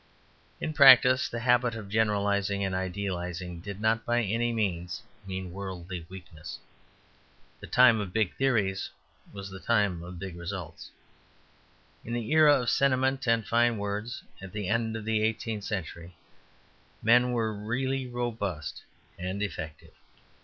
In 0.59 0.73
practice, 0.73 1.29
the 1.29 1.41
habit 1.41 1.75
of 1.75 1.87
generalizing 1.87 2.65
and 2.65 2.73
idealizing 2.73 3.59
did 3.61 3.79
not 3.79 4.03
by 4.03 4.23
any 4.23 4.51
means 4.51 5.03
mean 5.27 5.51
worldly 5.51 6.07
weakness. 6.09 6.57
The 7.59 7.67
time 7.67 7.99
of 7.99 8.11
big 8.11 8.33
theories 8.33 8.89
was 9.31 9.51
the 9.51 9.59
time 9.59 10.01
of 10.01 10.17
big 10.17 10.35
results. 10.37 10.89
In 12.03 12.13
the 12.15 12.31
era 12.31 12.59
of 12.59 12.71
sentiment 12.71 13.27
and 13.27 13.45
fine 13.45 13.77
words, 13.77 14.23
at 14.41 14.53
the 14.53 14.69
end 14.69 14.95
of 14.97 15.05
the 15.05 15.21
eighteenth 15.21 15.65
century, 15.65 16.15
men 17.03 17.31
were 17.31 17.53
really 17.53 18.07
robust 18.07 18.81
and 19.19 19.43
effective. 19.43 19.93